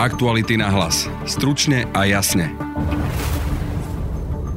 Aktuality 0.00 0.56
na 0.56 0.72
hlas. 0.72 1.12
Stručne 1.28 1.84
a 1.92 2.08
jasne. 2.08 2.48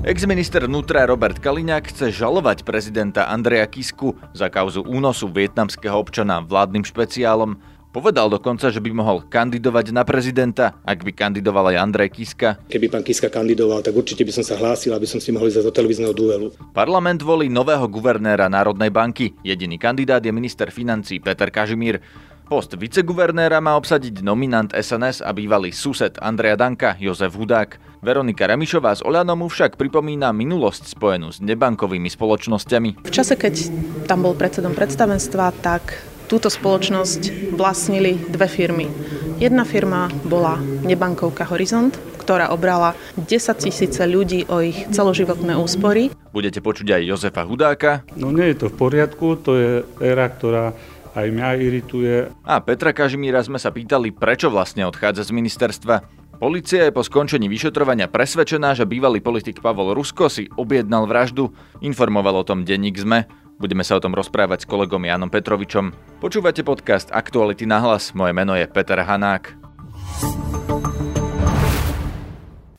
Ex-minister 0.08 0.64
vnútra 0.72 1.04
Robert 1.04 1.36
Kaliňák 1.36 1.92
chce 1.92 2.16
žalovať 2.16 2.64
prezidenta 2.64 3.28
Andreja 3.28 3.68
Kisku 3.68 4.16
za 4.32 4.48
kauzu 4.48 4.88
únosu 4.88 5.28
vietnamského 5.28 6.00
občana 6.00 6.40
vládnym 6.40 6.88
špeciálom. 6.88 7.60
Povedal 7.92 8.32
dokonca, 8.32 8.72
že 8.72 8.80
by 8.80 8.96
mohol 8.96 9.20
kandidovať 9.28 9.92
na 9.92 10.08
prezidenta, 10.08 10.80
ak 10.88 11.04
by 11.04 11.12
kandidoval 11.12 11.76
aj 11.76 11.92
Andrej 11.92 12.16
Kiska. 12.16 12.64
Keby 12.72 12.88
pán 12.88 13.04
Kiska 13.04 13.28
kandidoval, 13.28 13.84
tak 13.84 14.00
určite 14.00 14.24
by 14.24 14.32
som 14.32 14.48
sa 14.48 14.56
hlásil, 14.56 14.96
aby 14.96 15.06
som 15.06 15.20
si 15.20 15.36
mohol 15.36 15.52
ísť 15.52 15.60
do 15.60 15.76
televízneho 15.76 16.16
duelu. 16.16 16.56
Parlament 16.72 17.20
volí 17.20 17.52
nového 17.52 17.84
guvernéra 17.92 18.48
Národnej 18.48 18.96
banky. 18.96 19.36
Jediný 19.44 19.76
kandidát 19.76 20.24
je 20.24 20.32
minister 20.32 20.72
financí 20.72 21.20
Peter 21.20 21.52
Kažimír. 21.52 22.00
Post 22.44 22.76
viceguvernéra 22.76 23.64
má 23.64 23.80
obsadiť 23.80 24.20
nominant 24.20 24.68
SNS 24.76 25.24
a 25.24 25.32
bývalý 25.32 25.72
sused 25.72 26.20
Andreja 26.20 26.60
Danka, 26.60 27.00
Jozef 27.00 27.40
Hudák. 27.40 27.80
Veronika 28.04 28.44
Remišová 28.44 29.00
z 29.00 29.02
Oľanomu 29.08 29.48
však 29.48 29.80
pripomína 29.80 30.36
minulosť 30.36 30.92
spojenú 30.92 31.32
s 31.32 31.40
nebankovými 31.40 32.12
spoločnosťami. 32.12 33.08
V 33.08 33.12
čase, 33.16 33.40
keď 33.40 33.72
tam 34.12 34.28
bol 34.28 34.36
predsedom 34.36 34.76
predstavenstva, 34.76 35.56
tak 35.64 36.04
túto 36.28 36.52
spoločnosť 36.52 37.56
vlastnili 37.56 38.20
dve 38.28 38.52
firmy. 38.52 38.92
Jedna 39.40 39.64
firma 39.64 40.12
bola 40.28 40.60
nebankovka 40.84 41.48
Horizont, 41.48 41.96
ktorá 42.20 42.52
obrala 42.52 42.96
10 43.20 43.28
tisíce 43.60 44.04
ľudí 44.04 44.48
o 44.52 44.64
ich 44.64 44.88
celoživotné 44.92 45.60
úspory. 45.60 46.12
Budete 46.32 46.60
počuť 46.64 46.96
aj 46.96 47.02
Jozefa 47.08 47.44
Hudáka. 47.48 48.08
No 48.16 48.32
nie 48.36 48.52
je 48.52 48.64
to 48.64 48.68
v 48.72 48.76
poriadku, 48.80 49.40
to 49.40 49.52
je 49.56 49.72
éra, 50.00 50.32
ktorá 50.32 50.76
aj 51.14 51.28
mňa 51.30 51.50
irituje. 51.62 52.16
A 52.44 52.60
Petra 52.60 52.92
Kažimíra 52.92 53.42
sme 53.46 53.62
sa 53.62 53.70
pýtali, 53.70 54.14
prečo 54.14 54.50
vlastne 54.50 54.86
odchádza 54.90 55.30
z 55.30 55.32
ministerstva. 55.34 56.24
Polícia 56.42 56.84
je 56.84 56.92
po 56.92 57.06
skončení 57.06 57.48
vyšetrovania 57.48 58.12
presvedčená, 58.12 58.76
že 58.76 58.90
bývalý 58.90 59.24
politik 59.24 59.64
Pavol 59.64 59.96
Rusko 59.96 60.28
si 60.28 60.50
objednal 60.60 61.08
vraždu. 61.08 61.54
Informoval 61.80 62.42
o 62.42 62.48
tom 62.48 62.68
denník 62.68 63.00
ZME. 63.00 63.30
Budeme 63.62 63.86
sa 63.86 63.96
o 63.96 64.04
tom 64.04 64.18
rozprávať 64.18 64.66
s 64.66 64.70
kolegom 64.70 65.08
Janom 65.08 65.32
Petrovičom. 65.32 65.94
Počúvate 66.20 66.66
podcast 66.66 67.14
Aktuality 67.14 67.64
na 67.64 67.80
hlas. 67.80 68.12
Moje 68.12 68.36
meno 68.36 68.58
je 68.58 68.66
Peter 68.68 69.00
Hanák. 69.00 69.56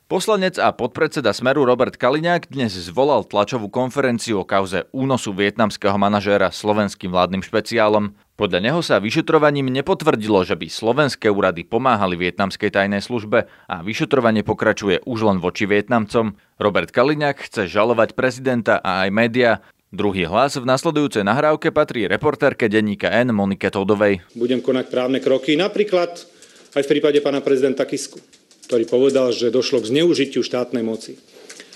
Poslanec 0.05 0.61
a 0.61 0.69
podpredseda 0.69 1.33
Smeru 1.33 1.65
Robert 1.65 1.97
Kaliňák 1.97 2.53
dnes 2.53 2.77
zvolal 2.77 3.25
tlačovú 3.25 3.73
konferenciu 3.73 4.37
o 4.37 4.45
kauze 4.45 4.85
únosu 4.93 5.33
vietnamského 5.33 5.97
manažéra 5.97 6.53
slovenským 6.53 7.09
vládnym 7.09 7.41
špeciálom. 7.41 8.13
Podľa 8.37 8.59
neho 8.61 8.85
sa 8.85 9.01
vyšetrovaním 9.01 9.73
nepotvrdilo, 9.73 10.45
že 10.45 10.53
by 10.53 10.69
slovenské 10.69 11.25
úrady 11.33 11.65
pomáhali 11.65 12.21
vietnamskej 12.21 12.69
tajnej 12.77 13.01
službe 13.01 13.49
a 13.49 13.75
vyšetrovanie 13.81 14.45
pokračuje 14.45 15.01
už 15.09 15.25
len 15.25 15.41
voči 15.41 15.65
Vietnamcom. 15.65 16.37
Robert 16.61 16.93
Kaliňák 16.93 17.41
chce 17.41 17.65
žalovať 17.65 18.13
prezidenta 18.13 18.77
a 18.77 19.01
aj 19.01 19.09
média. 19.09 19.65
Druhý 19.89 20.29
hlas 20.29 20.53
v 20.53 20.69
nasledujúcej 20.69 21.25
nahrávke 21.25 21.73
patrí 21.73 22.05
reportérke 22.05 22.69
denníka 22.69 23.09
N 23.09 23.33
Monike 23.33 23.73
Todovej. 23.73 24.21
Budem 24.37 24.61
konať 24.61 24.85
právne 24.85 25.17
kroky, 25.17 25.57
napríklad 25.57 26.29
aj 26.77 26.81
v 26.85 26.89
prípade 26.93 27.17
pána 27.25 27.41
prezidenta 27.41 27.89
Kisku 27.89 28.44
ktorý 28.65 28.83
povedal, 28.89 29.29
že 29.31 29.53
došlo 29.53 29.81
k 29.81 29.89
zneužitiu 29.93 30.41
štátnej 30.41 30.81
moci 30.81 31.15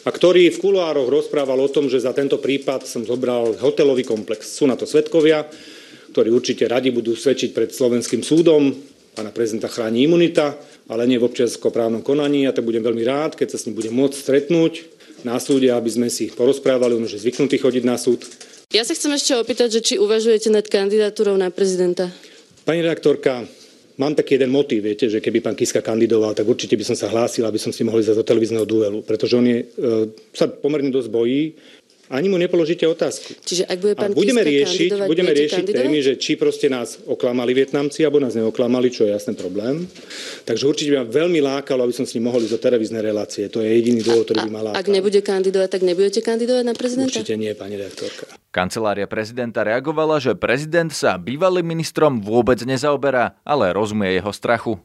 a 0.07 0.09
ktorý 0.09 0.47
v 0.49 0.61
kuloároch 0.61 1.11
rozprával 1.11 1.59
o 1.59 1.69
tom, 1.71 1.91
že 1.91 1.99
za 1.99 2.15
tento 2.15 2.39
prípad 2.39 2.87
som 2.87 3.03
zobral 3.03 3.51
hotelový 3.59 4.07
komplex. 4.07 4.55
Sú 4.55 4.63
na 4.63 4.79
to 4.79 4.87
svetkovia, 4.87 5.43
ktorí 6.15 6.31
určite 6.31 6.65
radi 6.65 6.89
budú 6.89 7.13
svedčiť 7.13 7.51
pred 7.51 7.69
slovenským 7.69 8.23
súdom. 8.23 8.71
Pána 9.13 9.35
prezidenta 9.35 9.67
chráni 9.67 10.07
imunita, 10.07 10.55
ale 10.87 11.03
nie 11.03 11.19
v 11.19 11.27
občianskoprávnom 11.27 12.01
konaní. 12.01 12.47
Ja 12.47 12.55
to 12.55 12.63
budem 12.63 12.81
veľmi 12.81 13.03
rád, 13.03 13.35
keď 13.35 13.53
sa 13.53 13.57
s 13.59 13.65
ním 13.67 13.75
budem 13.75 13.91
môcť 13.91 14.15
stretnúť 14.15 14.73
na 15.27 15.35
súde, 15.35 15.67
aby 15.67 15.89
sme 15.91 16.07
si 16.07 16.31
porozprávali, 16.31 16.95
on 16.95 17.03
už 17.03 17.19
je 17.19 17.23
zvyknutý 17.27 17.59
chodiť 17.59 17.83
na 17.83 17.99
súd. 17.99 18.23
Ja 18.71 18.87
sa 18.87 18.95
chcem 18.95 19.11
ešte 19.11 19.35
opýtať, 19.35 19.81
že 19.81 19.81
či 19.83 19.93
uvažujete 19.99 20.47
nad 20.47 20.63
kandidatúrou 20.63 21.35
na 21.35 21.51
prezidenta? 21.51 22.07
Pani 22.63 22.85
redaktorka, 22.85 23.43
Mám 23.99 24.15
taký 24.15 24.39
jeden 24.39 24.55
motív, 24.55 24.87
viete, 24.87 25.11
že 25.11 25.19
keby 25.19 25.43
pán 25.43 25.59
Kiska 25.59 25.83
kandidoval, 25.83 26.31
tak 26.31 26.47
určite 26.47 26.79
by 26.79 26.87
som 26.87 26.95
sa 26.95 27.11
hlásil, 27.11 27.43
aby 27.43 27.59
som 27.59 27.75
si 27.75 27.83
mohol 27.83 27.99
ísť 27.99 28.15
do 28.15 28.23
televízneho 28.23 28.63
duelu, 28.63 29.03
pretože 29.03 29.35
on 29.35 29.43
je, 29.43 29.67
e, 29.67 30.15
sa 30.31 30.47
pomerne 30.47 30.87
dosť 30.87 31.09
bojí 31.11 31.51
ani 32.09 32.25
mu 32.25 32.41
nepoložíte 32.41 32.89
otázku. 32.89 33.37
Čiže 33.45 33.69
ak 33.69 33.77
bude 33.77 33.93
pán 33.93 34.09
a 34.09 34.17
budeme 34.17 34.41
Kiska 34.41 34.49
riešiť, 34.49 34.89
budeme 35.05 35.29
riešiť 35.29 35.61
kandidovať? 35.61 35.85
témy, 35.85 35.99
že 36.01 36.13
či 36.17 36.31
proste 36.41 36.65
nás 36.65 36.97
oklamali 37.05 37.53
Vietnamci, 37.53 38.01
alebo 38.01 38.17
nás 38.17 38.33
neoklamali, 38.33 38.89
čo 38.89 39.05
je 39.05 39.13
jasný 39.13 39.37
problém. 39.37 39.85
Takže 40.41 40.65
určite 40.65 40.89
by 40.97 41.05
ma 41.05 41.07
veľmi 41.07 41.39
lákalo, 41.45 41.85
aby 41.85 41.93
som 41.93 42.09
s 42.09 42.17
ním 42.17 42.33
mohol 42.33 42.41
ísť 42.41 42.57
do 42.57 42.61
televíznej 42.65 43.05
relácie. 43.05 43.45
To 43.53 43.61
je 43.61 43.69
jediný 43.69 44.01
dôvod, 44.01 44.25
ktorý 44.25 44.49
by 44.49 44.51
ma 44.51 44.61
lákal. 44.73 44.81
Ak 44.81 44.89
nebude 44.89 45.21
kandidovať, 45.21 45.69
tak 45.69 45.81
nebudete 45.85 46.25
kandidovať 46.25 46.63
na 46.65 46.73
prezidenta? 46.73 47.13
Určite 47.13 47.37
nie, 47.37 47.53
pani 47.53 47.77
redaktorka. 47.77 48.38
Kancelária 48.49 49.05
prezidenta 49.05 49.61
reagovala, 49.61 50.17
že 50.17 50.33
prezident 50.33 50.89
sa 50.89 51.21
bývalým 51.21 51.69
ministrom 51.69 52.17
vôbec 52.17 52.57
nezaoberá, 52.65 53.37
ale 53.45 53.69
rozumie 53.69 54.17
jeho 54.17 54.33
strachu. 54.33 54.81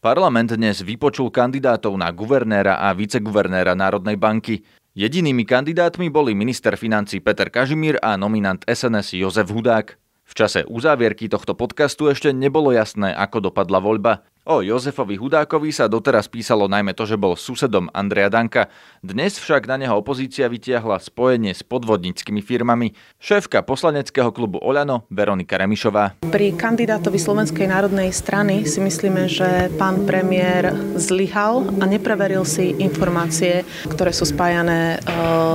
Parlament 0.00 0.56
dnes 0.56 0.80
vypočul 0.80 1.28
kandidátov 1.28 1.92
na 2.00 2.08
guvernéra 2.08 2.80
a 2.80 2.96
viceguvernéra 2.96 3.76
Národnej 3.76 4.16
banky. 4.16 4.64
Jedinými 4.96 5.44
kandidátmi 5.44 6.08
boli 6.08 6.32
minister 6.32 6.80
financí 6.80 7.20
Peter 7.20 7.52
Kažimír 7.52 8.00
a 8.00 8.16
nominant 8.16 8.64
SNS 8.64 9.20
Jozef 9.20 9.52
Hudák. 9.52 10.00
V 10.24 10.32
čase 10.32 10.64
uzávierky 10.64 11.28
tohto 11.28 11.52
podcastu 11.52 12.08
ešte 12.08 12.32
nebolo 12.32 12.72
jasné, 12.72 13.12
ako 13.12 13.52
dopadla 13.52 13.76
voľba. 13.76 14.24
O 14.44 14.60
Jozefovi 14.60 15.16
Hudákovi 15.16 15.72
sa 15.72 15.88
doteraz 15.88 16.28
písalo 16.28 16.68
najmä 16.68 16.92
to, 16.92 17.08
že 17.08 17.16
bol 17.16 17.32
susedom 17.32 17.88
Andreja 17.96 18.28
Danka. 18.28 18.68
Dnes 19.00 19.40
však 19.40 19.64
na 19.64 19.80
neho 19.80 19.96
opozícia 19.96 20.44
vytiahla 20.52 21.00
spojenie 21.00 21.56
s 21.56 21.64
podvodníckými 21.64 22.44
firmami. 22.44 22.92
Šéfka 23.16 23.64
poslaneckého 23.64 24.28
klubu 24.36 24.60
Oľano 24.60 25.08
Veronika 25.08 25.56
Remišová. 25.56 26.20
Pri 26.28 26.52
kandidátovi 26.60 27.16
Slovenskej 27.16 27.72
národnej 27.72 28.12
strany 28.12 28.68
si 28.68 28.84
myslíme, 28.84 29.32
že 29.32 29.72
pán 29.80 30.04
premiér 30.04 30.76
zlyhal 31.00 31.64
a 31.80 31.88
nepreveril 31.88 32.44
si 32.44 32.76
informácie, 32.76 33.64
ktoré 33.88 34.12
sú 34.12 34.28
spájané 34.28 35.00
e, 35.00 35.08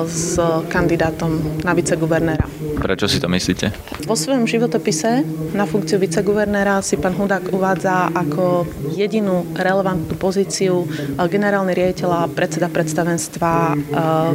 s 0.10 0.42
kandidátom 0.66 1.62
na 1.62 1.78
viceguvernéra. 1.78 2.50
Prečo 2.82 3.06
si 3.06 3.22
to 3.22 3.30
myslíte? 3.30 3.70
Vo 4.10 4.18
svojom 4.18 4.50
životopise 4.50 5.22
na 5.54 5.70
funkciu 5.70 6.02
viceguvernéra 6.02 6.82
si 6.82 6.98
pán 6.98 7.14
Hudák 7.14 7.54
uvádza 7.54 8.10
ako 8.18 8.66
jedinú 8.96 9.44
relevantnú 9.56 10.16
pozíciu 10.16 10.88
generálny 11.16 11.76
riaditeľ 11.76 12.10
a 12.10 12.22
predseda 12.32 12.72
predstavenstva 12.72 13.52
e, 13.52 13.76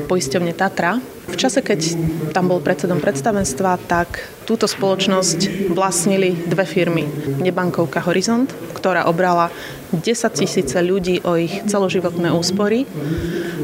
poisťovne 0.04 0.52
Tatra. 0.52 1.13
V 1.34 1.42
čase, 1.42 1.66
keď 1.66 1.98
tam 2.30 2.46
bol 2.46 2.62
predsedom 2.62 3.02
predstavenstva, 3.02 3.90
tak 3.90 4.22
túto 4.46 4.70
spoločnosť 4.70 5.66
vlastnili 5.74 6.30
dve 6.46 6.62
firmy. 6.62 7.10
Nebankovka 7.42 7.98
Horizont, 8.06 8.54
ktorá 8.78 9.10
obrala 9.10 9.50
10 9.90 10.30
tisíce 10.30 10.78
ľudí 10.78 11.26
o 11.26 11.34
ich 11.34 11.66
celoživotné 11.66 12.30
úspory. 12.30 12.86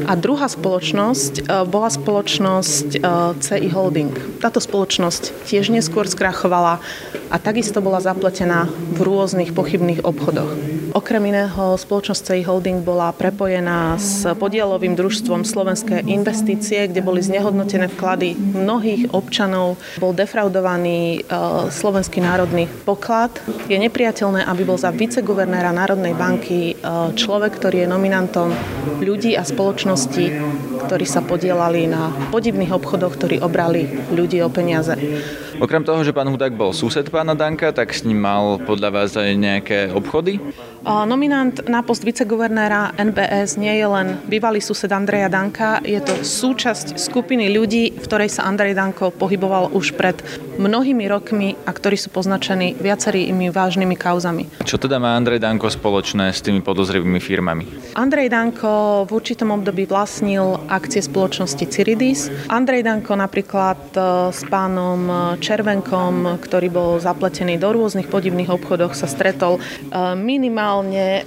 A 0.03 0.19
druhá 0.19 0.51
spoločnosť 0.51 1.33
e, 1.39 1.41
bola 1.63 1.87
spoločnosť 1.87 2.87
e, 2.91 2.99
CI 3.39 3.69
Holding. 3.71 4.43
Táto 4.43 4.59
spoločnosť 4.59 5.47
tiež 5.47 5.71
neskôr 5.71 6.11
skrachovala 6.11 6.83
a 7.31 7.35
takisto 7.39 7.79
bola 7.79 8.03
zapletená 8.03 8.67
v 8.67 8.99
rôznych 8.99 9.55
pochybných 9.55 10.03
obchodoch. 10.03 10.51
Okrem 10.91 11.31
iného 11.31 11.79
spoločnosť 11.79 12.21
CI 12.27 12.43
Holding 12.43 12.83
bola 12.83 13.15
prepojená 13.15 13.95
s 13.95 14.27
podielovým 14.35 14.99
družstvom 14.99 15.47
Slovenské 15.47 16.03
investície, 16.03 16.83
kde 16.91 16.99
boli 16.99 17.23
znehodnotené 17.23 17.87
vklady 17.95 18.35
mnohých 18.35 19.15
občanov. 19.15 19.79
Bol 20.03 20.11
defraudovaný 20.11 21.23
e, 21.23 21.37
Slovenský 21.71 22.19
národný 22.19 22.67
poklad. 22.83 23.31
Je 23.71 23.79
nepriateľné, 23.79 24.43
aby 24.43 24.67
bol 24.67 24.75
za 24.75 24.91
viceguvernéra 24.91 25.71
Národnej 25.71 26.11
banky 26.11 26.75
človek, 27.15 27.55
ktorý 27.55 27.85
je 27.85 27.87
nominantom 27.87 28.51
ľudí 28.99 29.39
a 29.39 29.47
spoločností, 29.47 30.25
ktorí 30.87 31.05
sa 31.07 31.23
podielali 31.23 31.87
na 31.87 32.11
podivných 32.35 32.75
obchodoch, 32.75 33.15
ktorí 33.15 33.39
obrali 33.39 33.87
ľudí 34.11 34.43
o 34.43 34.51
peniaze. 34.51 34.99
Okrem 35.61 35.85
toho, 35.85 36.01
že 36.01 36.09
pán 36.09 36.25
Hudák 36.25 36.57
bol 36.57 36.73
sused 36.73 37.05
pána 37.13 37.37
Danka, 37.37 37.69
tak 37.69 37.93
s 37.93 38.01
ním 38.01 38.17
mal 38.17 38.57
podľa 38.65 38.89
vás 38.89 39.13
aj 39.13 39.29
nejaké 39.37 39.79
obchody? 39.93 40.41
Nominant 40.81 41.69
na 41.69 41.85
post 41.85 42.01
viceguvernéra 42.01 42.97
NBS 42.97 43.61
nie 43.61 43.77
je 43.77 43.85
len 43.85 44.17
bývalý 44.25 44.57
sused 44.65 44.89
Andreja 44.89 45.29
Danka, 45.29 45.77
je 45.85 46.01
to 46.01 46.25
súčasť 46.25 46.97
skupiny 46.97 47.53
ľudí, 47.53 47.93
v 47.93 48.01
ktorej 48.01 48.33
sa 48.33 48.49
Andrej 48.49 48.73
Danko 48.73 49.13
pohyboval 49.13 49.69
už 49.77 49.93
pred 49.93 50.17
mnohými 50.57 51.05
rokmi 51.05 51.53
a 51.69 51.71
ktorí 51.77 52.01
sú 52.01 52.09
poznačení 52.09 52.73
viacerými 52.81 53.53
vážnymi 53.53 53.93
kauzami. 53.93 54.49
Čo 54.65 54.81
teda 54.81 54.97
má 54.97 55.13
Andrej 55.13 55.45
Danko 55.45 55.69
spoločné 55.69 56.33
s 56.33 56.41
tými 56.41 56.65
podozrivými 56.65 57.21
firmami? 57.21 57.93
Andrej 57.93 58.33
Danko 58.33 59.05
v 59.05 59.11
určitom 59.13 59.53
období 59.53 59.85
vlastnil 59.85 60.65
akcie 60.65 61.05
spoločnosti 61.05 61.61
Ciridis. 61.69 62.33
Andrej 62.49 62.89
Danko 62.89 63.13
napríklad 63.13 63.93
s 64.33 64.41
pánom 64.49 65.37
Červenkom, 65.37 66.41
ktorý 66.41 66.73
bol 66.73 66.89
zapletený 66.97 67.61
do 67.61 67.69
rôznych 67.69 68.09
podivných 68.09 68.49
obchodoch, 68.49 68.97
sa 68.97 69.05
stretol 69.05 69.61
minimálne 70.17 70.69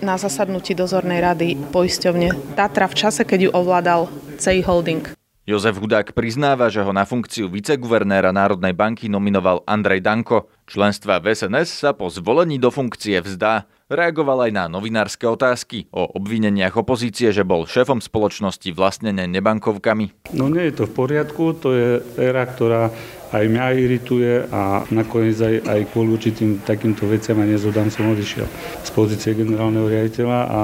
na 0.00 0.16
zasadnutí 0.16 0.72
dozornej 0.72 1.20
rady 1.20 1.60
poisťovne 1.68 2.56
Tatra 2.56 2.88
v 2.88 2.96
čase, 2.96 3.28
keď 3.28 3.38
ju 3.46 3.50
ovládal 3.52 4.08
CI 4.40 4.64
Holding. 4.64 5.12
Jozef 5.44 5.76
Hudák 5.76 6.16
priznáva, 6.16 6.72
že 6.72 6.80
ho 6.80 6.88
na 6.88 7.04
funkciu 7.04 7.52
viceguvernéra 7.52 8.32
Národnej 8.32 8.72
banky 8.72 9.12
nominoval 9.12 9.60
Andrej 9.68 10.00
Danko. 10.00 10.48
Členstva 10.64 11.20
v 11.20 11.36
SNS 11.36 11.68
sa 11.68 11.92
po 11.92 12.08
zvolení 12.08 12.56
do 12.56 12.72
funkcie 12.72 13.20
vzdá. 13.20 13.68
Reagoval 13.92 14.48
aj 14.48 14.52
na 14.56 14.64
novinárske 14.64 15.28
otázky 15.28 15.92
o 15.92 16.08
obvineniach 16.16 16.72
opozície, 16.72 17.36
že 17.36 17.44
bol 17.44 17.68
šéfom 17.68 18.00
spoločnosti 18.00 18.72
vlastnené 18.72 19.28
nebankovkami. 19.28 20.32
No 20.32 20.48
nie 20.48 20.72
je 20.72 20.80
to 20.80 20.84
v 20.88 21.04
poriadku, 21.04 21.52
to 21.52 21.68
je 21.76 21.88
éra, 22.16 22.48
ktorá 22.48 22.88
aj 23.28 23.44
mňa 23.44 23.66
irituje 23.76 24.48
a 24.48 24.88
nakoniec 24.88 25.36
aj, 25.36 25.68
aj 25.68 25.80
kvôli 25.92 26.16
určitým 26.16 26.64
takýmto 26.64 27.04
veciam 27.04 27.36
a 27.36 27.44
nezhodám 27.44 27.92
som 27.92 28.08
odišiel 28.08 28.48
z 28.80 28.90
pozície 28.96 29.36
generálneho 29.36 29.84
riaditeľa 29.84 30.40
a 30.48 30.60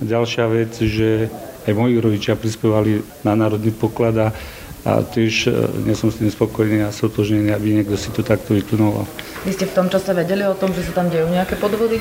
ďalšia 0.00 0.48
vec, 0.48 0.72
že 0.72 1.28
aj 1.68 1.76
moji 1.76 2.00
rodičia 2.00 2.40
prispievali 2.40 3.04
na 3.20 3.36
národný 3.36 3.68
poklad 3.76 4.16
a, 4.16 4.28
a 4.88 5.04
tiež 5.04 5.34
e, 5.44 5.50
nie 5.84 5.92
som 5.92 6.08
s 6.08 6.24
tým 6.24 6.32
spokojný 6.32 6.88
a 6.88 6.90
sotožnený, 6.90 7.52
aby 7.52 7.76
niekto 7.76 8.00
si 8.00 8.08
to 8.16 8.24
takto 8.24 8.56
vytunoval. 8.56 9.04
Vy 9.44 9.60
ste 9.60 9.68
v 9.68 9.76
tom 9.76 9.92
čase 9.92 10.16
vedeli 10.16 10.48
o 10.48 10.56
tom, 10.56 10.72
že 10.72 10.88
sa 10.88 11.04
tam 11.04 11.12
dejú 11.12 11.28
nejaké 11.28 11.60
podvody? 11.60 12.00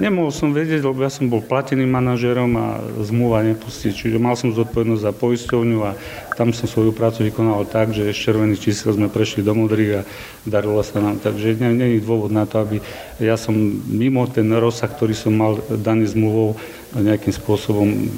Nemohol 0.00 0.32
som 0.32 0.56
vedieť, 0.56 0.80
lebo 0.80 1.04
ja 1.04 1.12
som 1.12 1.28
bol 1.28 1.44
plateným 1.44 1.92
manažerom 1.92 2.56
a 2.56 2.80
zmluva 3.04 3.44
nepustí. 3.44 3.92
Čiže 3.92 4.16
mal 4.16 4.32
som 4.32 4.48
zodpovednosť 4.48 5.04
za 5.04 5.12
poisťovňu 5.12 5.78
a 5.84 5.92
tam 6.40 6.56
som 6.56 6.64
svoju 6.64 6.96
prácu 6.96 7.28
vykonal 7.28 7.68
tak, 7.68 7.92
že 7.92 8.08
z 8.08 8.16
červených 8.16 8.64
čísel 8.64 8.96
sme 8.96 9.12
prešli 9.12 9.44
do 9.44 9.52
modrých 9.52 10.00
a 10.00 10.06
darilo 10.48 10.80
sa 10.80 11.04
nám. 11.04 11.20
Takže 11.20 11.52
je 11.52 12.00
dôvod 12.00 12.32
na 12.32 12.48
to, 12.48 12.64
aby 12.64 12.80
ja 13.20 13.36
som 13.36 13.52
mimo 13.92 14.24
ten 14.24 14.48
rozsah, 14.48 14.88
ktorý 14.88 15.12
som 15.12 15.36
mal 15.36 15.60
daný 15.68 16.08
zmluvou, 16.08 16.56
nejakým 16.96 17.30
spôsobom 17.30 18.08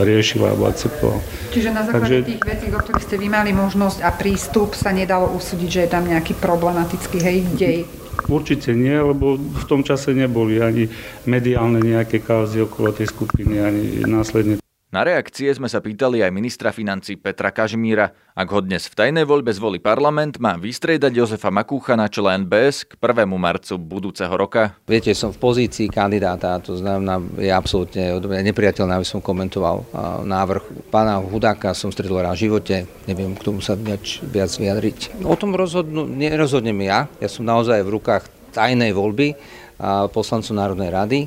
riešil 0.00 0.40
alebo 0.40 0.70
akceptoval. 0.70 1.18
Čiže 1.52 1.68
na 1.74 1.82
základe 1.82 2.24
Takže... 2.24 2.30
tých 2.30 2.44
vecí, 2.46 2.66
o 2.72 2.78
ktorých 2.78 3.04
ste 3.04 3.16
vy 3.20 3.28
mali 3.28 3.50
možnosť 3.52 4.06
a 4.06 4.10
prístup, 4.14 4.72
sa 4.72 4.94
nedalo 4.94 5.28
usúdiť, 5.34 5.68
že 5.68 5.80
je 5.84 5.90
tam 5.90 6.06
nejaký 6.06 6.38
problematický 6.38 7.18
hej, 7.20 7.38
dej? 7.58 7.78
Určite 8.26 8.74
nie, 8.74 8.98
lebo 8.98 9.38
v 9.38 9.64
tom 9.70 9.86
čase 9.86 10.10
neboli 10.10 10.58
ani 10.58 10.90
mediálne 11.30 11.78
nejaké 11.78 12.18
kauzy 12.18 12.66
okolo 12.66 12.90
tej 12.90 13.06
skupiny, 13.14 13.62
ani 13.62 13.84
následne 14.02 14.58
na 14.88 15.04
reakcie 15.04 15.52
sme 15.52 15.68
sa 15.68 15.84
pýtali 15.84 16.24
aj 16.24 16.32
ministra 16.32 16.72
financí 16.72 17.20
Petra 17.20 17.52
Kažmíra. 17.52 18.08
Ak 18.32 18.48
ho 18.48 18.64
dnes 18.64 18.88
v 18.88 18.96
tajnej 18.96 19.28
voľbe 19.28 19.52
zvolí 19.52 19.76
parlament, 19.76 20.40
má 20.40 20.56
vystriedať 20.56 21.12
Jozefa 21.12 21.52
Makúcha 21.52 21.92
na 21.92 22.08
čele 22.08 22.32
NBS 22.40 22.88
k 22.88 22.96
1. 22.96 23.28
marcu 23.28 23.76
budúceho 23.76 24.32
roka. 24.32 24.80
Viete, 24.88 25.12
som 25.12 25.28
v 25.28 25.36
pozícii 25.44 25.92
kandidáta, 25.92 26.56
to 26.64 26.80
znamená, 26.80 27.20
je 27.36 27.52
absolútne 27.52 28.16
nepriateľné, 28.48 28.96
aby 28.96 29.04
som 29.04 29.20
komentoval 29.20 29.84
návrh 30.24 30.88
pána 30.88 31.20
Hudáka, 31.20 31.76
som 31.76 31.92
stretol 31.92 32.24
raz 32.24 32.40
v 32.40 32.48
živote, 32.48 32.88
neviem 33.04 33.36
k 33.36 33.44
tomu 33.44 33.60
sa 33.60 33.76
viac, 33.76 34.00
viac 34.24 34.48
vyjadriť. 34.48 35.20
O 35.20 35.36
tom 35.36 35.52
rozhodnú, 35.52 36.08
nerozhodnem 36.08 36.80
ja, 36.88 37.12
ja 37.20 37.28
som 37.28 37.44
naozaj 37.44 37.84
v 37.84 37.92
rukách 37.92 38.24
tajnej 38.56 38.96
voľby 38.96 39.36
poslancov 40.10 40.58
Národnej 40.58 40.90
rady 40.90 41.20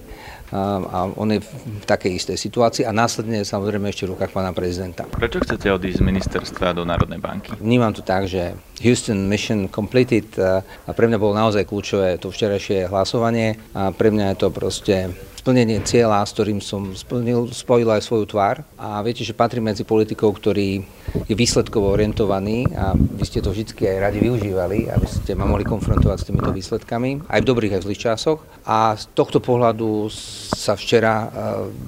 a 0.51 1.07
on 1.15 1.31
je 1.31 1.39
v 1.42 1.86
takej 1.88 2.12
istej 2.19 2.38
situácii 2.38 2.83
a 2.83 2.92
následne 2.92 3.48
samozrejme 3.48 3.88
ešte 3.88 4.03
v 4.03 4.15
rukách 4.15 4.36
pána 4.36 4.51
prezidenta. 4.51 5.07
Prečo 5.07 5.39
chcete 5.39 5.71
odísť 5.71 6.03
z 6.03 6.07
ministerstva 6.07 6.75
do 6.75 6.83
Národnej 6.83 7.24
banky? 7.24 7.56
Vnímam 7.57 7.95
to 7.95 8.03
tak, 8.03 8.27
že 8.27 8.59
Houston 8.83 9.31
Mission 9.31 9.71
Completed 9.71 10.36
a 10.38 10.92
pre 10.92 11.07
mňa 11.07 11.18
bolo 11.18 11.33
naozaj 11.39 11.63
kľúčové 11.63 12.19
to 12.19 12.30
včerajšie 12.30 12.92
hlasovanie 12.92 13.56
a 13.71 13.95
pre 13.95 14.12
mňa 14.12 14.36
je 14.36 14.38
to 14.38 14.48
proste 14.51 14.95
splnenie 15.42 15.82
cieľa, 15.82 16.22
s 16.22 16.38
ktorým 16.38 16.62
som 16.62 16.94
splnil, 16.94 17.50
spojil 17.50 17.90
aj 17.90 18.06
svoju 18.06 18.30
tvár. 18.30 18.62
A 18.78 19.02
viete, 19.02 19.26
že 19.26 19.34
patrí 19.34 19.58
medzi 19.58 19.82
politikov, 19.82 20.38
ktorý 20.38 20.86
je 21.26 21.34
výsledkovo 21.34 21.90
orientovaný 21.98 22.70
a 22.78 22.94
vy 22.94 23.26
ste 23.26 23.42
to 23.42 23.50
vždy 23.50 23.74
aj 23.74 23.98
radi 24.06 24.22
využívali, 24.22 24.94
aby 24.94 25.08
ste 25.10 25.34
ma 25.34 25.50
mohli 25.50 25.66
konfrontovať 25.66 26.18
s 26.22 26.28
týmito 26.30 26.54
výsledkami, 26.54 27.26
aj 27.26 27.42
v 27.42 27.50
dobrých, 27.50 27.74
aj 27.74 27.82
v 27.82 27.88
zlých 27.90 28.04
časoch. 28.14 28.46
A 28.70 28.94
z 28.94 29.10
tohto 29.18 29.42
pohľadu 29.42 30.14
sa 30.54 30.78
včera 30.78 31.26
e, 31.26 31.28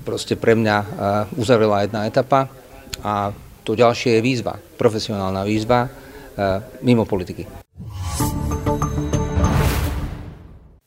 proste 0.02 0.34
pre 0.34 0.58
mňa 0.58 0.78
e, 0.82 0.86
uzavrela 1.38 1.86
jedna 1.86 2.10
etapa 2.10 2.50
a 3.06 3.30
to 3.62 3.78
ďalšie 3.78 4.18
je 4.18 4.26
výzva, 4.26 4.58
profesionálna 4.82 5.46
výzva 5.46 5.86
e, 5.86 5.90
mimo 6.82 7.06
politiky. 7.06 7.62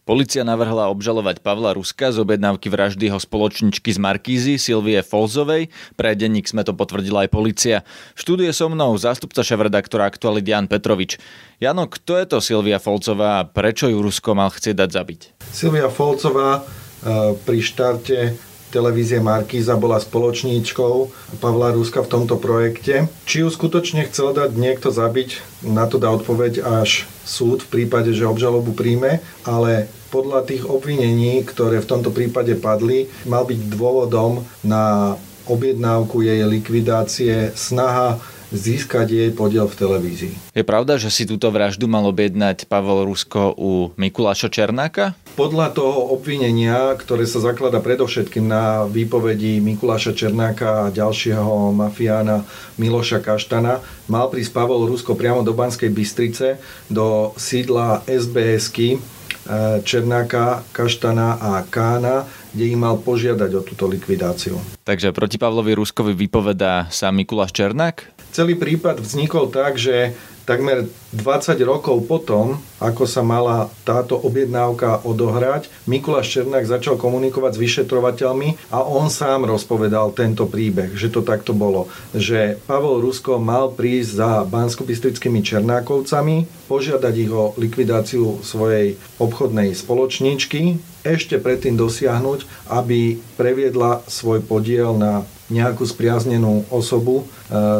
Polícia 0.06 0.46
navrhla 0.46 0.86
obžalovať 0.94 1.42
Pavla 1.42 1.74
Ruska 1.74 2.14
z 2.14 2.22
objednávky 2.22 2.70
vraždy 2.70 3.10
jeho 3.10 3.18
spoločničky 3.18 3.90
z 3.90 3.98
Markízy 3.98 4.54
Silvie 4.54 5.02
Folzovej. 5.02 5.66
Pre 5.98 6.14
denník 6.14 6.46
sme 6.46 6.62
to 6.62 6.78
potvrdila 6.78 7.26
aj 7.26 7.34
policia. 7.34 7.76
V 8.14 8.22
štúdie 8.22 8.54
so 8.54 8.70
mnou 8.70 8.94
zástupca 8.94 9.42
šéf-redaktora 9.42 10.06
Jan 10.46 10.70
Petrovič. 10.70 11.18
Jano, 11.58 11.90
kto 11.90 12.22
je 12.22 12.26
to 12.30 12.38
Silvia 12.38 12.78
Folcová 12.78 13.42
a 13.42 13.46
prečo 13.50 13.90
ju 13.90 13.98
Rusko 13.98 14.38
mal 14.38 14.54
chcieť 14.54 14.78
dať 14.78 14.90
zabiť? 14.94 15.20
Silvia 15.50 15.90
Folcová 15.90 16.62
eh, 16.62 17.34
pri 17.42 17.58
štarte 17.58 18.38
televízie 18.70 19.22
Markíza 19.22 19.78
bola 19.78 20.02
spoločníčkou 20.02 20.94
Pavla 21.38 21.74
Ruska 21.74 22.02
v 22.02 22.10
tomto 22.10 22.36
projekte. 22.40 23.06
Či 23.28 23.46
ju 23.46 23.48
skutočne 23.50 24.06
chcel 24.10 24.34
dať 24.34 24.54
niekto 24.58 24.90
zabiť, 24.90 25.62
na 25.66 25.86
to 25.86 25.96
dá 25.98 26.10
odpoveď 26.10 26.62
až 26.62 27.06
súd 27.26 27.66
v 27.66 27.82
prípade, 27.82 28.14
že 28.14 28.26
obžalobu 28.26 28.74
príjme, 28.74 29.22
ale 29.42 29.90
podľa 30.14 30.46
tých 30.46 30.64
obvinení, 30.64 31.42
ktoré 31.42 31.82
v 31.82 31.90
tomto 31.90 32.14
prípade 32.14 32.54
padli, 32.56 33.10
mal 33.26 33.42
byť 33.42 33.60
dôvodom 33.68 34.46
na 34.62 35.14
objednávku 35.46 36.26
jej 36.26 36.42
likvidácie 36.42 37.54
snaha 37.54 38.18
získať 38.54 39.06
jej 39.10 39.30
podiel 39.34 39.66
v 39.66 39.74
televízii. 39.78 40.34
Je 40.54 40.64
pravda, 40.66 40.98
že 40.98 41.10
si 41.10 41.26
túto 41.26 41.50
vraždu 41.50 41.90
mal 41.90 42.06
objednať 42.06 42.70
Pavel 42.70 43.06
Rusko 43.06 43.54
u 43.58 43.90
Mikuláša 43.98 44.52
Černáka? 44.52 45.18
Podľa 45.34 45.74
toho 45.74 46.14
obvinenia, 46.14 46.94
ktoré 46.96 47.26
sa 47.28 47.42
zaklada 47.42 47.82
predovšetkým 47.82 48.46
na 48.46 48.86
výpovedi 48.86 49.58
Mikuláša 49.58 50.14
Černáka 50.14 50.88
a 50.88 50.92
ďalšieho 50.94 51.74
mafiána 51.74 52.46
Miloša 52.78 53.20
Kaštana, 53.20 53.82
mal 54.06 54.30
prísť 54.30 54.54
Pavel 54.54 54.86
Rusko 54.86 55.18
priamo 55.18 55.42
do 55.42 55.52
Banskej 55.52 55.90
Bystrice, 55.90 56.62
do 56.88 57.34
sídla 57.36 58.06
SBSky, 58.06 59.16
E, 59.46 59.82
Černáka, 59.86 60.66
Kaštana 60.74 61.38
a 61.38 61.62
Kána, 61.70 62.26
kde 62.56 62.72
im 62.72 62.80
mal 62.80 62.96
požiadať 62.96 63.50
o 63.52 63.60
túto 63.60 63.84
likvidáciu. 63.84 64.56
Takže 64.88 65.12
proti 65.12 65.36
Pavlovi 65.36 65.76
Ruskovi 65.76 66.16
vypovedá 66.16 66.88
sa 66.88 67.12
Mikuláš 67.12 67.52
Černák? 67.52 68.16
Celý 68.32 68.56
prípad 68.56 69.04
vznikol 69.04 69.52
tak, 69.52 69.76
že 69.76 70.16
Takmer 70.46 70.86
20 71.10 71.58
rokov 71.66 72.06
potom, 72.06 72.62
ako 72.78 73.02
sa 73.02 73.26
mala 73.26 73.66
táto 73.82 74.14
objednávka 74.14 75.02
odohrať, 75.02 75.66
Mikuláš 75.90 76.38
Černák 76.38 76.62
začal 76.62 76.94
komunikovať 76.94 77.58
s 77.58 77.62
vyšetrovateľmi 77.66 78.70
a 78.70 78.86
on 78.86 79.10
sám 79.10 79.50
rozpovedal 79.50 80.14
tento 80.14 80.46
príbeh, 80.46 80.94
že 80.94 81.10
to 81.10 81.26
takto 81.26 81.50
bolo. 81.50 81.90
Že 82.14 82.62
Pavol 82.62 83.02
Rusko 83.02 83.42
mal 83.42 83.74
prísť 83.74 84.10
za 84.22 84.30
bansko 84.46 84.86
Černákovcami, 84.86 86.46
požiadať 86.70 87.14
ich 87.18 87.32
o 87.34 87.50
likvidáciu 87.58 88.38
svojej 88.46 88.94
obchodnej 89.18 89.74
spoločničky, 89.74 90.78
ešte 91.02 91.42
predtým 91.42 91.74
dosiahnuť, 91.74 92.70
aby 92.70 93.18
previedla 93.34 94.06
svoj 94.06 94.46
podiel 94.46 94.94
na 94.94 95.26
nejakú 95.46 95.86
spriaznenú 95.86 96.66
osobu 96.74 97.22
e, 97.22 97.24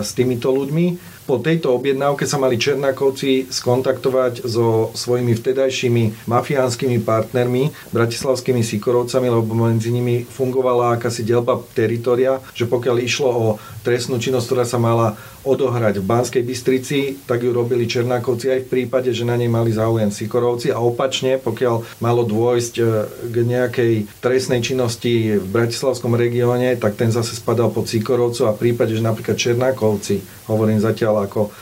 s 0.03 0.15
týmito 0.15 0.55
ľuďmi 0.55 1.16
po 1.27 1.43
tejto 1.43 1.75
objednávke 1.75 2.23
sa 2.23 2.39
mali 2.39 2.55
Černákovci 2.55 3.51
skontaktovať 3.51 4.47
so 4.47 4.95
svojimi 4.95 5.35
vtedajšími 5.35 6.31
mafiánskymi 6.31 7.03
partnermi, 7.03 7.75
bratislavskými 7.91 8.63
Sikorovcami, 8.63 9.27
lebo 9.27 9.51
medzi 9.59 9.91
nimi 9.91 10.23
fungovala 10.23 10.95
akási 10.95 11.27
delba 11.27 11.59
teritoria, 11.75 12.39
že 12.55 12.71
pokiaľ 12.71 12.97
išlo 13.03 13.29
o 13.29 13.47
trestnú 13.83 14.23
činnosť, 14.23 14.47
ktorá 14.47 14.65
sa 14.65 14.79
mala 14.79 15.19
odohrať 15.47 16.03
v 16.03 16.09
Banskej 16.11 16.43
Bystrici, 16.43 16.99
tak 17.23 17.47
ju 17.47 17.55
robili 17.55 17.87
Černákovci 17.87 18.51
aj 18.51 18.61
v 18.67 18.71
prípade, 18.71 19.15
že 19.15 19.23
na 19.23 19.39
nej 19.39 19.47
mali 19.47 19.71
záujem 19.71 20.11
Sikorovci. 20.11 20.75
A 20.75 20.83
opačne, 20.83 21.39
pokiaľ 21.39 22.03
malo 22.03 22.27
dôjsť 22.27 22.75
e, 22.83 22.85
k 23.31 23.37
nejakej 23.47 23.93
trestnej 24.19 24.59
činnosti 24.59 25.39
v 25.39 25.47
Bratislavskom 25.47 26.19
regióne, 26.19 26.75
tak 26.75 26.99
ten 26.99 27.15
zase 27.15 27.39
spadal 27.39 27.71
pod 27.71 27.87
Sikorovcov 27.87 28.51
a 28.51 28.57
v 28.59 28.63
prípade, 28.69 28.99
že 28.99 29.07
napríklad 29.07 29.39
Černákovci, 29.39 30.19
hovorím 30.51 30.83
zatiaľ 30.83 31.16
ako 31.25 31.55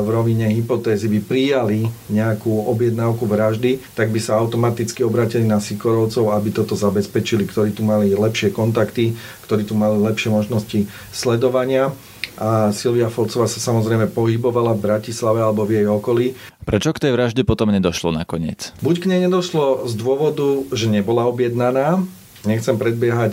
v 0.00 0.08
rovine 0.08 0.48
hypotézy 0.48 1.04
by 1.12 1.20
prijali 1.20 1.84
nejakú 2.08 2.48
objednávku 2.72 3.28
vraždy, 3.28 3.76
tak 3.92 4.08
by 4.08 4.16
sa 4.16 4.40
automaticky 4.40 5.04
obratili 5.04 5.44
na 5.44 5.60
Sikorovcov, 5.60 6.32
aby 6.32 6.48
toto 6.48 6.72
zabezpečili, 6.72 7.44
ktorí 7.44 7.76
tu 7.76 7.84
mali 7.84 8.16
lepšie 8.16 8.56
kontakty, 8.56 9.12
ktorí 9.44 9.68
tu 9.68 9.76
mali 9.76 10.00
lepšie 10.00 10.32
možnosti 10.32 10.88
sledovania 11.12 11.92
a 12.40 12.72
Silvia 12.72 13.12
Folcová 13.12 13.44
sa 13.44 13.60
samozrejme 13.60 14.08
pohybovala 14.08 14.72
v 14.72 14.80
Bratislave 14.80 15.44
alebo 15.44 15.68
v 15.68 15.84
jej 15.84 15.86
okolí. 15.92 16.26
Prečo 16.64 16.96
k 16.96 17.02
tej 17.04 17.12
vražde 17.12 17.44
potom 17.44 17.68
nedošlo 17.68 18.16
nakoniec? 18.16 18.72
Buď 18.80 19.04
k 19.04 19.08
nej 19.12 19.20
nedošlo 19.28 19.84
z 19.84 19.92
dôvodu, 19.92 20.64
že 20.72 20.88
nebola 20.88 21.28
objednaná, 21.28 22.00
nechcem 22.48 22.80
predbiehať 22.80 23.32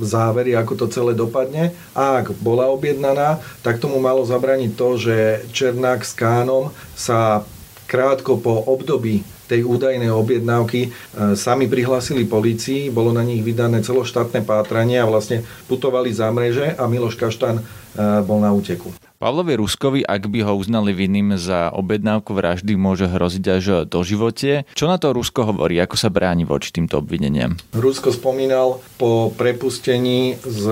závery, 0.00 0.56
ako 0.56 0.84
to 0.84 0.86
celé 0.92 1.12
dopadne. 1.16 1.72
A 1.96 2.20
ak 2.24 2.36
bola 2.40 2.68
objednaná, 2.68 3.40
tak 3.64 3.80
tomu 3.80 4.00
malo 4.00 4.24
zabraniť 4.24 4.70
to, 4.76 4.88
že 5.00 5.16
Černák 5.52 6.04
s 6.04 6.12
Kánom 6.12 6.72
sa 6.92 7.44
krátko 7.86 8.36
po 8.40 8.66
období 8.66 9.22
tej 9.46 9.62
údajnej 9.62 10.10
objednávky 10.10 10.80
e, 10.86 10.88
sami 11.38 11.70
prihlásili 11.70 12.26
policii, 12.26 12.90
bolo 12.90 13.14
na 13.14 13.22
nich 13.22 13.40
vydané 13.40 13.80
celoštátne 13.80 14.42
pátranie 14.42 14.98
a 14.98 15.06
vlastne 15.06 15.46
putovali 15.70 16.10
za 16.10 16.28
mreže 16.34 16.74
a 16.74 16.84
Miloš 16.90 17.14
Kaštan 17.14 17.58
e, 17.58 17.62
bol 18.26 18.42
na 18.42 18.50
úteku. 18.50 18.90
Pavlovi 19.16 19.56
Ruskovi, 19.56 20.00
ak 20.04 20.28
by 20.28 20.44
ho 20.44 20.52
uznali 20.60 20.92
vinným 20.92 21.40
za 21.40 21.72
objednávku 21.72 22.36
vraždy, 22.36 22.76
môže 22.76 23.08
hroziť 23.08 23.44
až 23.48 23.64
do 23.88 24.04
živote. 24.04 24.68
Čo 24.76 24.92
na 24.92 25.00
to 25.00 25.16
Rusko 25.16 25.56
hovorí? 25.56 25.80
Ako 25.80 25.96
sa 25.96 26.12
bráni 26.12 26.44
voči 26.44 26.68
týmto 26.68 27.00
obvineniam? 27.00 27.56
Rusko 27.72 28.12
spomínal 28.12 28.84
po 29.00 29.32
prepustení 29.32 30.36
z 30.44 30.64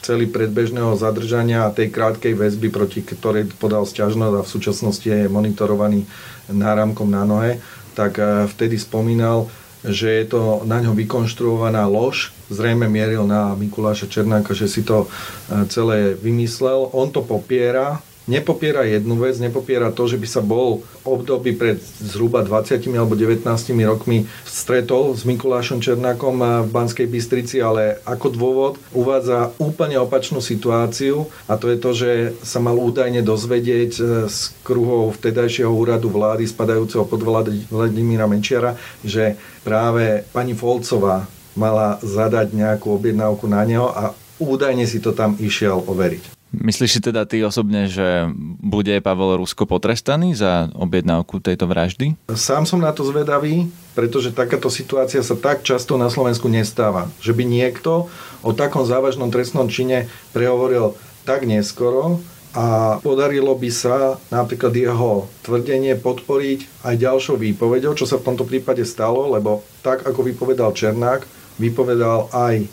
celý 0.00 0.26
predbežného 0.32 0.96
zadržania 0.96 1.68
a 1.68 1.74
tej 1.76 1.92
krátkej 1.92 2.32
väzby, 2.32 2.72
proti 2.72 3.04
ktorej 3.04 3.52
podal 3.60 3.84
sťažnosť 3.84 4.34
a 4.40 4.44
v 4.44 4.52
súčasnosti 4.52 5.04
je 5.04 5.28
monitorovaný 5.28 6.08
náramkom 6.50 7.06
na 7.06 7.22
nohe, 7.28 7.60
tak 7.94 8.18
eh, 8.18 8.46
vtedy 8.50 8.78
spomínal, 8.78 9.50
že 9.84 10.12
je 10.22 10.26
to 10.28 10.42
na 10.68 10.80
ňo 10.80 10.92
vykonštruovaná 10.92 11.88
lož. 11.88 12.36
Zrejme 12.52 12.84
mieril 12.84 13.24
na 13.24 13.56
Mikuláša 13.56 14.12
Černáka, 14.12 14.52
že 14.52 14.68
si 14.68 14.84
to 14.84 15.08
e, 15.08 15.64
celé 15.72 16.12
vymyslel. 16.20 16.92
On 16.92 17.08
to 17.08 17.24
popiera, 17.24 18.04
nepopiera 18.30 18.86
jednu 18.86 19.18
vec, 19.18 19.42
nepopiera 19.42 19.90
to, 19.90 20.06
že 20.06 20.14
by 20.14 20.28
sa 20.30 20.38
bol 20.38 20.86
v 21.02 21.18
období 21.18 21.58
pred 21.58 21.82
zhruba 21.98 22.46
20 22.46 22.78
alebo 22.94 23.18
19 23.18 23.42
rokmi 23.82 24.30
stretol 24.46 25.18
s 25.18 25.26
Mikulášom 25.26 25.82
Černákom 25.82 26.38
e, 26.38 26.46
v 26.64 26.70
Banskej 26.70 27.10
Bystrici, 27.10 27.58
ale 27.58 27.98
ako 28.06 28.26
dôvod 28.30 28.74
uvádza 28.94 29.50
úplne 29.58 29.98
opačnú 29.98 30.38
situáciu 30.38 31.26
a 31.50 31.58
to 31.58 31.66
je 31.74 31.78
to, 31.82 31.90
že 31.90 32.10
sa 32.46 32.62
mal 32.62 32.78
údajne 32.78 33.26
dozvedieť 33.26 33.92
e, 33.98 34.02
z 34.30 34.38
kruhov 34.62 35.18
vtedajšieho 35.18 35.74
úradu 35.74 36.06
vlády 36.06 36.46
spadajúceho 36.46 37.02
pod 37.10 37.26
Vladimíra 37.66 38.30
Menčiara, 38.30 38.78
že 39.02 39.34
práve 39.66 40.22
pani 40.30 40.54
Folcová 40.54 41.26
mala 41.58 41.98
zadať 42.00 42.54
nejakú 42.54 42.94
objednávku 42.94 43.50
na 43.50 43.66
neho 43.66 43.90
a 43.90 44.14
údajne 44.38 44.86
si 44.86 45.02
to 45.02 45.10
tam 45.12 45.34
išiel 45.36 45.82
overiť. 45.84 46.39
Myslíš 46.50 46.98
si 46.98 47.00
teda 47.00 47.22
ty 47.30 47.46
osobne, 47.46 47.86
že 47.86 48.26
bude 48.58 48.98
Pavel 48.98 49.38
Rusko 49.38 49.70
potrestaný 49.70 50.34
za 50.34 50.66
objednávku 50.74 51.38
tejto 51.38 51.70
vraždy? 51.70 52.18
Sám 52.34 52.66
som 52.66 52.82
na 52.82 52.90
to 52.90 53.06
zvedavý, 53.06 53.70
pretože 53.94 54.34
takáto 54.34 54.66
situácia 54.66 55.22
sa 55.22 55.38
tak 55.38 55.62
často 55.62 55.94
na 55.94 56.10
Slovensku 56.10 56.50
nestáva. 56.50 57.06
Že 57.22 57.38
by 57.38 57.44
niekto 57.46 58.10
o 58.42 58.50
takom 58.50 58.82
závažnom 58.82 59.30
trestnom 59.30 59.70
čine 59.70 60.10
prehovoril 60.34 60.98
tak 61.22 61.46
neskoro, 61.46 62.18
a 62.50 62.98
podarilo 62.98 63.54
by 63.54 63.70
sa 63.70 64.18
napríklad 64.34 64.74
jeho 64.74 65.30
tvrdenie 65.46 65.94
podporiť 65.94 66.82
aj 66.82 66.94
ďalšou 66.98 67.38
výpovedou, 67.38 67.94
čo 67.94 68.10
sa 68.10 68.18
v 68.18 68.26
tomto 68.26 68.42
prípade 68.42 68.82
stalo, 68.82 69.30
lebo 69.30 69.62
tak 69.86 70.02
ako 70.02 70.26
vypovedal 70.26 70.74
Černák, 70.74 71.22
vypovedal 71.62 72.26
aj 72.34 72.54
e, 72.58 72.66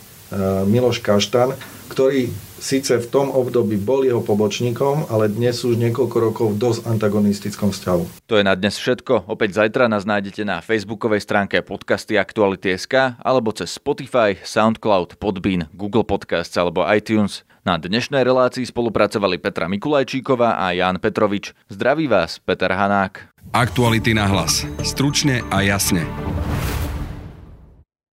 Miloš 0.65 0.97
Kaštan, 1.05 1.53
ktorý 1.93 2.33
síce 2.59 2.97
v 2.97 3.07
tom 3.07 3.27
období 3.29 3.77
bol 3.77 4.03
jeho 4.03 4.21
pobočníkom, 4.21 5.09
ale 5.09 5.29
dnes 5.29 5.61
už 5.63 5.77
niekoľko 5.77 6.17
rokov 6.17 6.47
v 6.53 6.59
dosť 6.59 6.79
antagonistickom 6.89 7.69
vzťahu. 7.73 8.03
To 8.29 8.33
je 8.37 8.43
na 8.43 8.53
dnes 8.57 8.75
všetko. 8.75 9.29
Opäť 9.29 9.63
zajtra 9.63 9.87
nás 9.87 10.03
nájdete 10.03 10.43
na 10.43 10.59
facebookovej 10.61 11.23
stránke 11.23 11.61
podcasty 11.61 12.17
Aktuality.sk 12.17 13.19
alebo 13.21 13.53
cez 13.53 13.73
Spotify, 13.73 14.35
Soundcloud, 14.41 15.21
Podbean, 15.21 15.69
Google 15.73 16.03
Podcasts 16.03 16.55
alebo 16.57 16.85
iTunes. 16.89 17.47
Na 17.67 17.75
dnešnej 17.75 18.23
relácii 18.23 18.63
spolupracovali 18.63 19.43
Petra 19.43 19.67
Mikulajčíková 19.67 20.55
a 20.55 20.71
Jan 20.71 21.03
Petrovič. 21.03 21.51
Zdraví 21.67 22.07
vás, 22.07 22.39
Peter 22.39 22.71
Hanák. 22.71 23.27
Aktuality 23.51 24.15
na 24.15 24.23
hlas. 24.23 24.63
Stručne 24.87 25.43
a 25.51 25.59
jasne. 25.67 26.07